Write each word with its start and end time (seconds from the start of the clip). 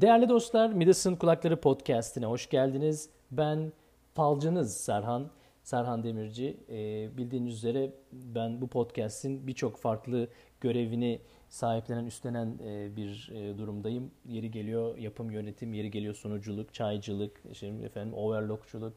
Değerli 0.00 0.28
dostlar, 0.28 0.72
Midas'ın 0.72 1.16
Kulakları 1.16 1.60
Podcast'ine 1.60 2.26
hoş 2.26 2.48
geldiniz. 2.48 3.10
Ben 3.30 3.72
falcınız 4.14 4.76
Serhan, 4.76 5.30
Serhan 5.62 6.02
Demirci. 6.02 6.56
Ee, 6.68 7.16
bildiğiniz 7.16 7.54
üzere 7.54 7.92
ben 8.12 8.60
bu 8.60 8.68
podcast'in 8.68 9.46
birçok 9.46 9.76
farklı 9.76 10.28
görevini 10.60 11.20
sahiplenen, 11.48 12.06
üstlenen 12.06 12.58
e, 12.64 12.96
bir 12.96 13.30
e, 13.34 13.58
durumdayım. 13.58 14.10
Yeri 14.28 14.50
geliyor 14.50 14.98
yapım 14.98 15.30
yönetim, 15.30 15.74
yeri 15.74 15.90
geliyor 15.90 16.14
sunuculuk, 16.14 16.74
çaycılık, 16.74 17.42
işte 17.52 17.66
efendim 17.66 18.14
overlockçuluk, 18.14 18.94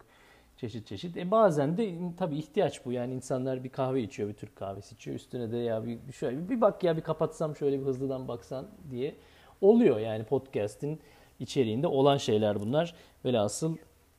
çeşit 0.58 0.88
çeşit. 0.88 1.18
E 1.18 1.32
bazen 1.32 1.78
de 1.78 1.96
tabii 2.18 2.38
ihtiyaç 2.38 2.86
bu. 2.86 2.92
Yani 2.92 3.14
insanlar 3.14 3.64
bir 3.64 3.70
kahve 3.70 4.02
içiyor, 4.02 4.30
bir 4.30 4.34
Türk 4.34 4.56
kahvesi 4.56 4.96
içiyor. 4.96 5.16
Üstüne 5.16 5.52
de 5.52 5.58
ya 5.58 5.86
bir 5.86 6.14
şöyle 6.14 6.50
bir 6.50 6.62
bak 6.62 6.84
ya 6.84 6.98
bir 6.98 7.02
kapatsam 7.02 7.56
şöyle 7.56 7.80
bir 7.80 7.86
hızlıdan 7.86 8.28
baksan 8.28 8.68
diye 8.92 9.16
oluyor. 9.62 10.00
Yani 10.00 10.24
podcast'in 10.24 11.00
içeriğinde 11.40 11.88
olan 11.88 12.18
şeyler 12.18 12.60
bunlar. 12.60 12.96
Velhasıl 13.26 13.78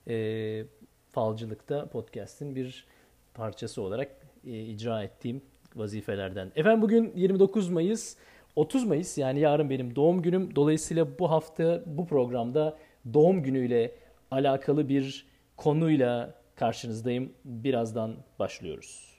e, 0.09 0.65
falcılıkta 1.11 1.87
podcast'in 1.87 2.57
bir 2.57 2.87
parçası 3.35 3.83
olarak 3.83 4.11
e, 4.47 4.61
icra 4.61 5.03
ettiğim 5.03 5.43
vazifelerden. 5.77 6.53
Efendim 6.57 6.83
bugün 6.83 7.13
29 7.17 7.69
Mayıs, 7.69 8.17
30 8.57 8.85
Mayıs 8.85 9.19
yani 9.19 9.41
yarın 9.41 9.71
benim 9.71 9.97
doğum 9.97 10.23
günüm. 10.23 10.57
Dolayısıyla 10.57 11.19
bu 11.19 11.31
hafta 11.31 11.83
bu 11.87 12.07
programda 12.07 12.79
doğum 13.15 13.43
günüyle 13.43 13.93
alakalı 14.31 14.89
bir 14.89 15.27
konuyla 15.57 16.35
karşınızdayım. 16.55 17.33
Birazdan 17.45 18.17
başlıyoruz. 18.39 19.13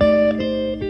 Şimdi 0.00 0.85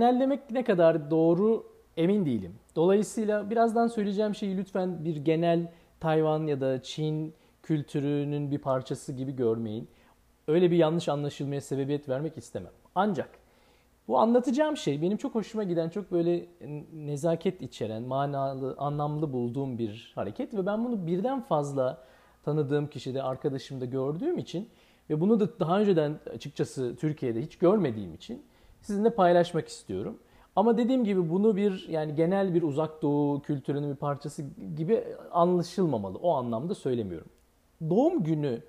genellemek 0.00 0.50
ne 0.50 0.64
kadar 0.64 1.10
doğru 1.10 1.66
emin 1.96 2.26
değilim. 2.26 2.54
Dolayısıyla 2.76 3.50
birazdan 3.50 3.86
söyleyeceğim 3.86 4.34
şeyi 4.34 4.56
lütfen 4.56 5.04
bir 5.04 5.16
genel 5.16 5.72
Tayvan 6.00 6.46
ya 6.46 6.60
da 6.60 6.82
Çin 6.82 7.34
kültürünün 7.62 8.50
bir 8.50 8.58
parçası 8.58 9.12
gibi 9.12 9.36
görmeyin. 9.36 9.88
Öyle 10.48 10.70
bir 10.70 10.76
yanlış 10.76 11.08
anlaşılmaya 11.08 11.60
sebebiyet 11.60 12.08
vermek 12.08 12.38
istemem. 12.38 12.72
Ancak 12.94 13.28
bu 14.08 14.18
anlatacağım 14.18 14.76
şey 14.76 15.02
benim 15.02 15.16
çok 15.16 15.34
hoşuma 15.34 15.64
giden, 15.64 15.88
çok 15.88 16.12
böyle 16.12 16.46
nezaket 16.92 17.62
içeren, 17.62 18.02
manalı, 18.02 18.74
anlamlı 18.78 19.32
bulduğum 19.32 19.78
bir 19.78 20.12
hareket 20.14 20.54
ve 20.54 20.66
ben 20.66 20.84
bunu 20.84 21.06
birden 21.06 21.40
fazla 21.40 22.04
tanıdığım 22.44 22.86
kişide, 22.86 23.22
arkadaşımda 23.22 23.84
gördüğüm 23.84 24.38
için 24.38 24.68
ve 25.10 25.20
bunu 25.20 25.40
da 25.40 25.60
daha 25.60 25.80
önceden 25.80 26.18
açıkçası 26.34 26.96
Türkiye'de 26.96 27.42
hiç 27.42 27.58
görmediğim 27.58 28.14
için 28.14 28.42
sizinle 28.82 29.10
paylaşmak 29.10 29.68
istiyorum. 29.68 30.18
Ama 30.56 30.78
dediğim 30.78 31.04
gibi 31.04 31.30
bunu 31.30 31.56
bir 31.56 31.88
yani 31.88 32.14
genel 32.14 32.54
bir 32.54 32.62
uzak 32.62 33.02
doğu 33.02 33.42
kültürünün 33.42 33.90
bir 33.90 33.96
parçası 33.96 34.44
gibi 34.76 35.04
anlaşılmamalı. 35.32 36.18
O 36.18 36.34
anlamda 36.34 36.74
söylemiyorum. 36.74 37.28
Doğum 37.90 38.22
günü 38.22 38.62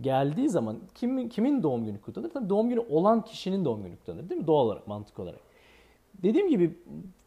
geldiği 0.00 0.48
zaman 0.48 0.78
kimin 0.94 1.28
kimin 1.28 1.62
doğum 1.62 1.84
günü 1.84 2.00
kutlanır? 2.00 2.30
Tabii 2.30 2.48
doğum 2.48 2.68
günü 2.68 2.80
olan 2.80 3.24
kişinin 3.24 3.64
doğum 3.64 3.82
günü 3.82 3.96
kutlanır 3.96 4.30
değil 4.30 4.40
mi? 4.40 4.46
Doğal 4.46 4.66
olarak, 4.66 4.86
mantık 4.86 5.18
olarak. 5.18 5.40
Dediğim 6.22 6.48
gibi 6.48 6.78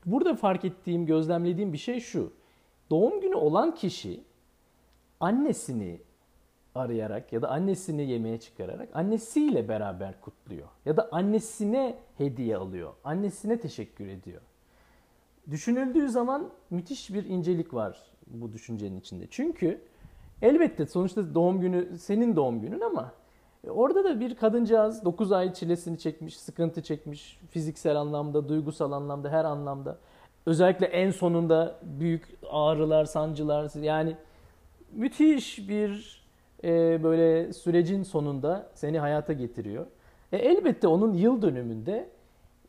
burada 0.06 0.36
fark 0.36 0.66
ettiğim, 0.66 1.06
gözlemlediğim 1.06 1.74
bir 1.74 1.78
şey 1.78 2.00
şu. 2.00 2.32
Doğum 2.90 3.22
günü 3.22 3.36
olan 3.36 3.76
kişi 3.76 4.24
annesini 5.20 6.00
arayarak 6.76 7.34
ya 7.34 7.42
da 7.42 7.50
annesini 7.50 8.12
yemeğe 8.12 8.40
çıkararak 8.40 8.90
annesiyle 8.94 9.68
beraber 9.68 10.22
kutluyor. 10.22 10.68
Ya 10.86 10.98
da 10.98 11.10
annesine 11.12 11.98
hediye 12.18 12.58
alıyor. 12.58 12.94
Annesine 13.04 13.60
teşekkür 13.60 14.08
ediyor. 14.08 14.42
Düşünüldüğü 15.52 16.10
zaman 16.10 16.50
müthiş 16.70 17.14
bir 17.14 17.26
incelik 17.26 17.74
var 17.74 17.98
bu 18.28 18.54
düşüncenin 18.54 19.00
içinde. 19.00 19.28
Çünkü 19.30 19.82
elbette 20.42 20.86
sonuçta 20.86 21.34
doğum 21.34 21.62
günü 21.62 21.98
senin 21.98 22.36
doğum 22.36 22.62
günün 22.62 22.82
ama 22.82 23.12
orada 23.70 24.04
da 24.04 24.20
bir 24.20 24.36
kadıncağız 24.36 25.06
9 25.06 25.32
ay 25.32 25.54
çilesini 25.54 26.00
çekmiş, 26.00 26.38
sıkıntı 26.40 26.84
çekmiş 26.84 27.40
fiziksel 27.50 27.96
anlamda, 27.96 28.50
duygusal 28.50 28.92
anlamda, 28.92 29.30
her 29.30 29.46
anlamda. 29.46 29.98
Özellikle 30.46 30.86
en 30.86 31.12
sonunda 31.12 31.80
büyük 31.84 32.38
ağrılar, 32.50 33.06
sancılar 33.06 33.82
yani 33.82 34.16
müthiş 34.92 35.70
bir 35.70 36.25
e, 36.66 37.04
böyle 37.04 37.54
sürecin 37.54 38.04
sonunda 38.04 38.70
seni 38.74 39.00
hayata 39.00 39.34
getiriyor. 39.34 39.86
E, 40.32 40.38
elbette 40.38 40.88
onun 40.88 41.14
yıl 41.14 41.42
dönümünde 41.42 42.10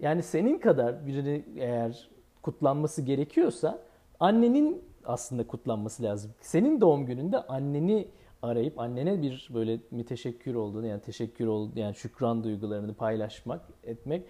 yani 0.00 0.22
senin 0.22 0.58
kadar 0.58 1.06
birini 1.06 1.44
eğer 1.56 2.08
kutlanması 2.42 3.02
gerekiyorsa 3.02 3.78
annenin 4.20 4.82
aslında 5.04 5.46
kutlanması 5.46 6.02
lazım. 6.02 6.30
Senin 6.40 6.80
doğum 6.80 7.06
gününde 7.06 7.38
anneni 7.38 8.08
arayıp 8.42 8.78
annene 8.78 9.22
bir 9.22 9.48
böyle 9.54 9.78
müteşekkür 9.90 10.54
olduğunu 10.54 10.86
yani 10.86 11.00
teşekkür 11.00 11.46
ol 11.46 11.70
yani 11.76 11.94
şükran 11.94 12.44
duygularını 12.44 12.94
paylaşmak, 12.94 13.60
etmek 13.84 14.22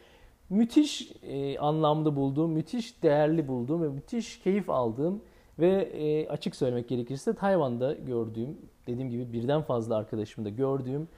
müthiş 0.50 1.12
e, 1.22 1.58
anlamda 1.58 2.16
bulduğum, 2.16 2.52
müthiş 2.52 3.02
değerli 3.02 3.48
bulduğum 3.48 3.82
ve 3.82 3.88
müthiş 3.88 4.40
keyif 4.40 4.70
aldığım 4.70 5.22
ve 5.58 5.82
e, 5.82 6.28
açık 6.28 6.56
söylemek 6.56 6.88
gerekirse 6.88 7.34
Tayvan'da 7.34 7.94
gördüğüm, 7.94 8.58
dediğim 8.86 9.10
gibi 9.10 9.32
birden 9.32 9.62
fazla 9.62 9.96
arkadaşımda 9.96 10.48
gördüğüm 10.48 11.08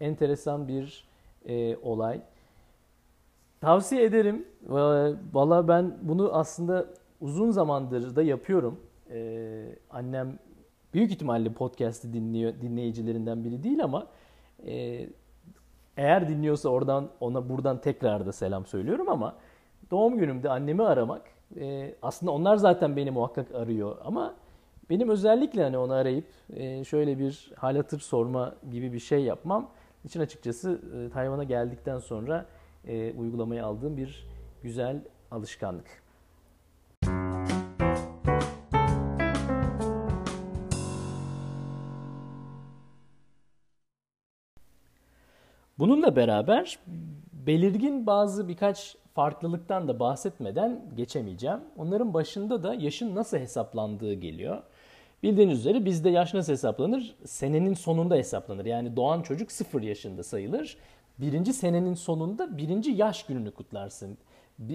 enteresan 0.00 0.68
bir 0.68 1.08
e, 1.46 1.76
olay. 1.76 2.20
Tavsiye 3.60 4.04
ederim. 4.04 4.44
Valla 5.32 5.68
ben 5.68 5.98
bunu 6.02 6.30
aslında 6.32 6.86
uzun 7.20 7.50
zamandır 7.50 8.16
da 8.16 8.22
yapıyorum. 8.22 8.80
Ee, 9.10 9.66
annem 9.90 10.38
büyük 10.94 11.10
ihtimalle 11.10 11.52
podcast'i 11.52 12.12
dinliyor, 12.12 12.52
dinleyicilerinden 12.62 13.44
biri 13.44 13.62
değil 13.62 13.84
ama 13.84 14.06
e, 14.66 15.06
eğer 15.96 16.28
dinliyorsa 16.28 16.68
oradan 16.68 17.08
ona 17.20 17.48
buradan 17.48 17.80
tekrar 17.80 18.26
da 18.26 18.32
selam 18.32 18.66
söylüyorum 18.66 19.08
ama 19.08 19.34
doğum 19.90 20.18
günümde 20.18 20.50
annemi 20.50 20.82
aramak 20.82 21.22
e, 21.60 21.94
aslında 22.02 22.32
onlar 22.32 22.56
zaten 22.56 22.96
beni 22.96 23.10
muhakkak 23.10 23.54
arıyor 23.54 23.96
ama 24.04 24.34
benim 24.90 25.08
özellikle 25.08 25.62
hani 25.62 25.78
onu 25.78 25.92
arayıp 25.92 26.26
e, 26.52 26.84
şöyle 26.84 27.18
bir 27.18 27.52
hal 27.56 27.76
hatır 27.76 28.00
sorma 28.00 28.54
gibi 28.70 28.92
bir 28.92 28.98
şey 28.98 29.22
yapmam 29.22 29.70
için 30.04 30.20
açıkçası 30.20 30.80
e, 30.96 31.10
Tayvan'a 31.10 31.44
geldikten 31.44 31.98
sonra 31.98 32.46
e, 32.86 33.12
uygulamaya 33.12 33.66
aldığım 33.66 33.96
bir 33.96 34.26
güzel 34.62 35.00
alışkanlık. 35.30 36.02
Bununla 45.78 46.16
beraber 46.16 46.78
belirgin 47.32 48.06
bazı 48.06 48.48
birkaç 48.48 48.96
farklılıktan 49.14 49.88
da 49.88 50.00
bahsetmeden 50.00 50.90
geçemeyeceğim. 50.96 51.60
Onların 51.76 52.14
başında 52.14 52.62
da 52.62 52.74
yaşın 52.74 53.14
nasıl 53.14 53.38
hesaplandığı 53.38 54.14
geliyor. 54.14 54.62
Bildiğiniz 55.22 55.58
üzere 55.58 55.84
bizde 55.84 56.10
yaş 56.10 56.34
nasıl 56.34 56.52
hesaplanır? 56.52 57.16
Senenin 57.24 57.74
sonunda 57.74 58.14
hesaplanır. 58.14 58.64
Yani 58.64 58.96
doğan 58.96 59.22
çocuk 59.22 59.52
sıfır 59.52 59.82
yaşında 59.82 60.22
sayılır. 60.22 60.76
Birinci 61.18 61.52
senenin 61.52 61.94
sonunda 61.94 62.58
birinci 62.58 62.90
yaş 62.90 63.26
gününü 63.26 63.50
kutlarsın. 63.50 64.18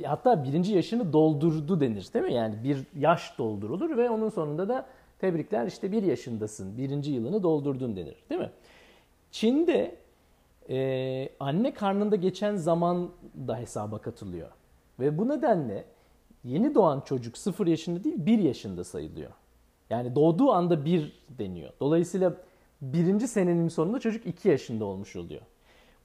Hatta 0.05 0.43
birinci 0.43 0.73
yaşını 0.73 1.13
doldurdu 1.13 1.81
denir 1.81 2.13
değil 2.13 2.25
mi? 2.25 2.33
Yani 2.33 2.63
bir 2.63 2.85
yaş 2.99 3.37
doldurulur 3.37 3.97
ve 3.97 4.09
onun 4.09 4.29
sonunda 4.29 4.69
da 4.69 4.85
tebrikler 5.19 5.67
işte 5.67 5.91
bir 5.91 6.03
yaşındasın. 6.03 6.77
Birinci 6.77 7.11
yılını 7.11 7.43
doldurdun 7.43 7.95
denir 7.95 8.15
değil 8.29 8.41
mi? 8.41 8.49
Çin'de 9.31 9.95
e, 10.69 11.29
anne 11.39 11.73
karnında 11.73 12.15
geçen 12.15 12.55
zaman 12.55 13.09
da 13.47 13.57
hesaba 13.57 13.97
katılıyor. 13.97 14.49
Ve 14.99 15.17
bu 15.17 15.29
nedenle 15.29 15.85
yeni 16.43 16.75
doğan 16.75 17.01
çocuk 17.05 17.37
0 17.37 17.67
yaşında 17.67 18.03
değil 18.03 18.15
1 18.17 18.39
yaşında 18.39 18.83
sayılıyor. 18.83 19.31
Yani 19.93 20.15
doğduğu 20.15 20.51
anda 20.51 20.85
1 20.85 21.13
deniyor. 21.29 21.69
Dolayısıyla 21.79 22.33
birinci 22.81 23.27
senenin 23.27 23.67
sonunda 23.67 23.99
çocuk 23.99 24.25
2 24.25 24.49
yaşında 24.49 24.85
olmuş 24.85 25.15
oluyor. 25.15 25.41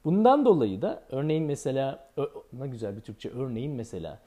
Bundan 0.05 0.45
dolayı 0.45 0.81
da 0.81 1.03
örneğin 1.09 1.43
mesela 1.43 2.09
ne 2.53 2.67
güzel 2.67 2.95
bir 2.95 3.01
Türkçe 3.01 3.29
örneğin 3.29 3.71
mesela 3.71 4.19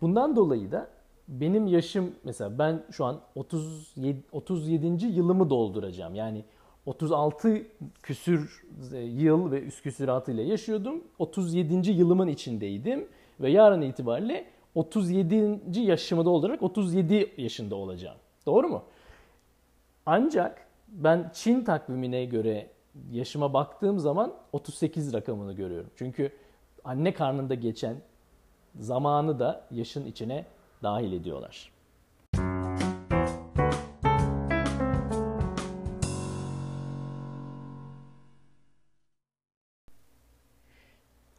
bundan 0.00 0.36
dolayı 0.36 0.72
da 0.72 0.88
benim 1.28 1.66
yaşım 1.66 2.14
mesela 2.24 2.58
ben 2.58 2.82
şu 2.90 3.04
an 3.04 3.20
37 3.34 4.22
37. 4.32 5.06
yılımı 5.06 5.50
dolduracağım. 5.50 6.14
Yani 6.14 6.44
36 6.86 7.62
küsür 8.02 8.64
e, 8.94 8.98
yıl 8.98 9.50
ve 9.50 9.62
üst 9.62 9.82
küsuratıyla 9.82 10.42
yaşıyordum. 10.42 11.04
37. 11.18 11.90
yılımın 11.90 12.28
içindeydim 12.28 13.08
ve 13.40 13.50
yarın 13.50 13.82
itibariyle 13.82 14.46
37. 14.74 15.80
yaşımı 15.80 16.24
doldurarak 16.24 16.62
37 16.62 17.32
yaşında 17.36 17.76
olacağım. 17.76 18.16
Doğru 18.46 18.68
mu? 18.68 18.82
Ancak 20.06 20.66
ben 20.88 21.30
Çin 21.34 21.64
takvimine 21.64 22.24
göre 22.24 22.70
yaşıma 23.10 23.52
baktığım 23.52 23.98
zaman 23.98 24.34
38 24.52 25.12
rakamını 25.12 25.52
görüyorum. 25.52 25.90
Çünkü 25.96 26.32
anne 26.84 27.14
karnında 27.14 27.54
geçen 27.54 27.96
zamanı 28.78 29.38
da 29.38 29.66
yaşın 29.70 30.06
içine 30.06 30.44
dahil 30.82 31.12
ediyorlar. 31.12 31.72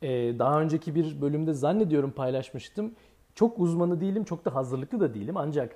Ee, 0.01 0.39
daha 0.39 0.61
önceki 0.61 0.95
bir 0.95 1.21
bölümde 1.21 1.53
zannediyorum 1.53 2.11
paylaşmıştım. 2.11 2.95
Çok 3.35 3.59
uzmanı 3.59 4.01
değilim, 4.01 4.23
çok 4.23 4.45
da 4.45 4.55
hazırlıklı 4.55 4.99
da 4.99 5.13
değilim. 5.13 5.37
Ancak 5.37 5.75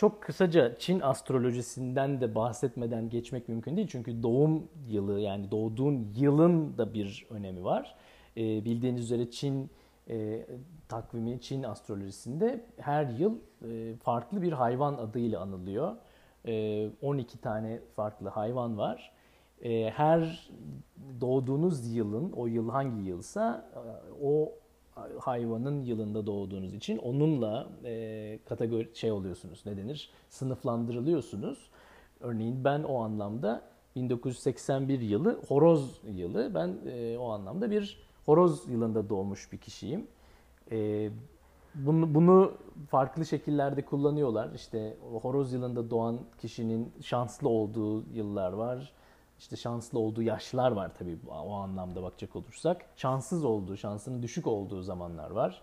çok 0.00 0.22
kısaca 0.22 0.78
Çin 0.78 1.00
astrolojisinden 1.00 2.20
de 2.20 2.34
bahsetmeden 2.34 3.10
geçmek 3.10 3.48
mümkün 3.48 3.76
değil. 3.76 3.88
Çünkü 3.90 4.22
doğum 4.22 4.68
yılı 4.88 5.20
yani 5.20 5.50
doğduğun 5.50 6.12
yılın 6.16 6.78
da 6.78 6.94
bir 6.94 7.26
önemi 7.30 7.64
var. 7.64 7.94
Ee, 8.36 8.64
bildiğiniz 8.64 9.02
üzere 9.02 9.30
Çin 9.30 9.70
e, 10.08 10.46
takvimi, 10.88 11.40
Çin 11.40 11.62
astrolojisinde 11.62 12.64
her 12.78 13.06
yıl 13.06 13.34
e, 13.70 13.94
farklı 13.96 14.42
bir 14.42 14.52
hayvan 14.52 14.94
adıyla 14.94 15.40
anılıyor. 15.40 15.96
E, 16.46 16.88
12 17.02 17.40
tane 17.40 17.80
farklı 17.96 18.28
hayvan 18.28 18.78
var. 18.78 19.12
E, 19.62 19.90
her 19.90 20.50
doğduğunuz 21.20 21.94
yılın, 21.94 22.32
o 22.32 22.46
yıl 22.46 22.70
hangi 22.70 23.08
yılsa 23.08 23.70
e, 23.74 23.80
o 24.24 24.52
hayvanın 25.20 25.84
yılında 25.84 26.26
doğduğunuz 26.26 26.74
için 26.74 26.98
onunla 26.98 27.68
e, 27.84 28.38
kategori 28.48 28.90
şey 28.94 29.12
oluyorsunuz. 29.12 29.62
Ne 29.66 29.76
denir? 29.76 30.10
Sınıflandırılıyorsunuz. 30.28 31.70
Örneğin 32.20 32.64
ben 32.64 32.82
o 32.82 33.02
anlamda 33.02 33.62
1981 33.96 35.00
yılı 35.00 35.40
horoz 35.48 36.00
yılı. 36.04 36.54
Ben 36.54 36.76
e, 36.86 37.18
o 37.18 37.30
anlamda 37.30 37.70
bir 37.70 37.98
horoz 38.26 38.68
yılında 38.68 39.08
doğmuş 39.08 39.52
bir 39.52 39.58
kişiyim. 39.58 40.06
E, 40.72 41.10
bunu, 41.74 42.14
bunu 42.14 42.52
farklı 42.88 43.26
şekillerde 43.26 43.84
kullanıyorlar. 43.84 44.50
İşte 44.54 44.96
horoz 45.22 45.52
yılında 45.52 45.90
doğan 45.90 46.18
kişinin 46.38 46.92
şanslı 47.02 47.48
olduğu 47.48 48.04
yıllar 48.12 48.52
var 48.52 48.92
işte 49.40 49.56
şanslı 49.56 49.98
olduğu 49.98 50.22
yaşlar 50.22 50.72
var 50.72 50.90
tabii 50.98 51.18
o 51.28 51.52
anlamda 51.52 52.02
bakacak 52.02 52.36
olursak. 52.36 52.84
Şanssız 52.96 53.44
olduğu, 53.44 53.76
şansının 53.76 54.22
düşük 54.22 54.46
olduğu 54.46 54.82
zamanlar 54.82 55.30
var. 55.30 55.62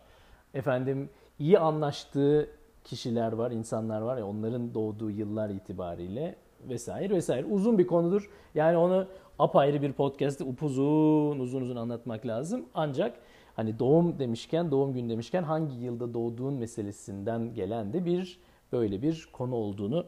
Efendim 0.53 1.09
iyi 1.39 1.59
anlaştığı 1.59 2.49
kişiler 2.83 3.31
var, 3.33 3.51
insanlar 3.51 4.01
var 4.01 4.17
ya 4.17 4.27
onların 4.27 4.73
doğduğu 4.73 5.11
yıllar 5.11 5.49
itibariyle 5.49 6.35
vesaire 6.69 7.15
vesaire. 7.15 7.45
Uzun 7.45 7.77
bir 7.77 7.87
konudur. 7.87 8.29
Yani 8.55 8.77
onu 8.77 9.07
apayrı 9.39 9.81
bir 9.81 9.93
podcast'te 9.93 10.43
upuzun 10.43 11.39
uzun 11.39 11.61
uzun 11.61 11.75
anlatmak 11.75 12.25
lazım. 12.25 12.65
Ancak 12.73 13.17
hani 13.55 13.79
doğum 13.79 14.19
demişken, 14.19 14.71
doğum 14.71 14.93
günü 14.93 15.09
demişken 15.09 15.43
hangi 15.43 15.75
yılda 15.75 16.13
doğduğun 16.13 16.53
meselesinden 16.53 17.53
gelen 17.53 17.93
de 17.93 18.05
bir 18.05 18.39
böyle 18.71 19.01
bir 19.01 19.29
konu 19.33 19.55
olduğunu 19.55 20.05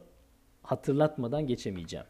hatırlatmadan 0.63 1.47
geçemeyeceğim. 1.47 2.05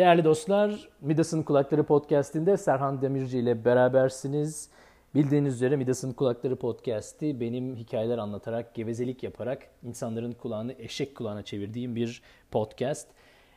Değerli 0.00 0.24
dostlar, 0.24 0.88
Midas'ın 1.00 1.42
Kulakları 1.42 1.84
Podcast'inde 1.84 2.56
Serhan 2.56 3.02
Demirci 3.02 3.38
ile 3.38 3.64
berabersiniz. 3.64 4.70
Bildiğiniz 5.14 5.54
üzere 5.54 5.76
Midas'ın 5.76 6.12
Kulakları 6.12 6.56
Podcast'i 6.56 7.40
benim 7.40 7.76
hikayeler 7.76 8.18
anlatarak, 8.18 8.74
gevezelik 8.74 9.22
yaparak 9.22 9.68
insanların 9.82 10.32
kulağını 10.32 10.74
eşek 10.78 11.14
kulağına 11.16 11.42
çevirdiğim 11.42 11.96
bir 11.96 12.22
podcast. 12.50 13.08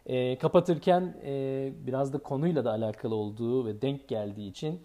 E, 0.06 0.38
kapatırken 0.38 1.16
e, 1.26 1.72
biraz 1.88 2.14
da 2.14 2.18
konuyla 2.18 2.66
da 2.66 2.72
alakalı 2.72 3.16
olduğu 3.16 3.66
ve 3.66 3.82
denk 3.82 4.08
geldiği 4.08 4.50
için 4.50 4.82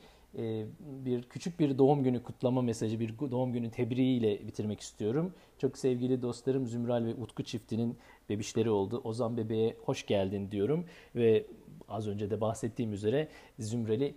bir 0.80 1.22
küçük 1.22 1.60
bir 1.60 1.78
doğum 1.78 2.04
günü 2.04 2.22
kutlama 2.22 2.62
mesajı, 2.62 3.00
bir 3.00 3.18
doğum 3.18 3.52
günü 3.52 3.70
tebriğiyle 3.70 4.46
bitirmek 4.46 4.80
istiyorum. 4.80 5.34
Çok 5.58 5.78
sevgili 5.78 6.22
dostlarım 6.22 6.66
Zümral 6.66 7.04
ve 7.04 7.14
Utku 7.14 7.44
çiftinin 7.44 7.96
bebişleri 8.28 8.70
oldu. 8.70 9.00
Ozan 9.04 9.36
bebeğe 9.36 9.76
hoş 9.84 10.06
geldin 10.06 10.50
diyorum 10.50 10.84
ve 11.14 11.46
az 11.88 12.08
önce 12.08 12.30
de 12.30 12.40
bahsettiğim 12.40 12.92
üzere 12.92 13.28
Zümral'i 13.58 14.14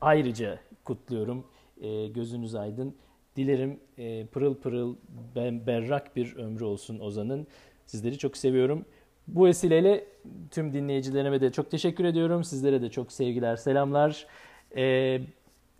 ayrıca 0.00 0.58
kutluyorum. 0.84 1.46
E, 1.80 2.06
gözünüz 2.06 2.54
aydın. 2.54 2.94
Dilerim 3.36 3.80
e, 3.98 4.26
pırıl 4.26 4.54
pırıl 4.54 4.96
berrak 5.66 6.16
bir 6.16 6.36
ömrü 6.36 6.64
olsun 6.64 6.98
Ozan'ın. 6.98 7.46
Sizleri 7.86 8.18
çok 8.18 8.36
seviyorum. 8.36 8.84
Bu 9.28 9.46
vesileyle 9.46 10.04
tüm 10.50 10.72
dinleyicilerime 10.72 11.40
de 11.40 11.52
çok 11.52 11.70
teşekkür 11.70 12.04
ediyorum. 12.04 12.44
Sizlere 12.44 12.82
de 12.82 12.90
çok 12.90 13.12
sevgiler, 13.12 13.56
selamlar. 13.56 14.26
Ee, 14.76 15.20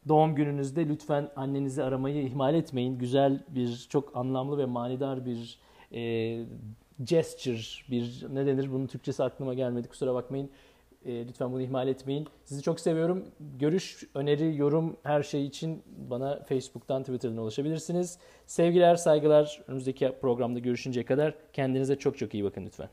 doğum 0.09 0.35
gününüzde 0.35 0.89
lütfen 0.89 1.29
annenizi 1.37 1.83
aramayı 1.83 2.23
ihmal 2.23 2.55
etmeyin. 2.55 2.99
Güzel 2.99 3.45
bir, 3.49 3.87
çok 3.91 4.17
anlamlı 4.17 4.59
ve 4.59 4.65
manidar 4.65 5.27
bir 5.27 5.59
e, 5.93 6.45
gesture, 7.05 7.91
bir 7.91 8.27
ne 8.35 8.47
denir 8.47 8.73
bunun 8.73 8.87
Türkçesi 8.87 9.23
aklıma 9.23 9.55
gelmedi 9.55 9.89
kusura 9.89 10.15
bakmayın. 10.15 10.51
E, 11.05 11.29
lütfen 11.29 11.53
bunu 11.53 11.63
ihmal 11.63 11.89
etmeyin. 11.89 12.27
Sizi 12.45 12.63
çok 12.63 12.81
seviyorum. 12.81 13.25
Görüş, 13.59 14.05
öneri, 14.15 14.57
yorum 14.57 14.97
her 15.03 15.23
şey 15.23 15.47
için 15.47 15.83
bana 16.11 16.43
Facebook'tan, 16.43 17.03
Twitter'dan 17.03 17.37
ulaşabilirsiniz. 17.37 18.19
Sevgiler, 18.47 18.97
saygılar. 18.97 19.63
Önümüzdeki 19.69 20.13
programda 20.21 20.59
görüşünceye 20.59 21.05
kadar 21.05 21.35
kendinize 21.53 21.97
çok 21.97 22.19
çok 22.19 22.35
iyi 22.35 22.45
bakın 22.45 22.67
lütfen. 22.67 22.89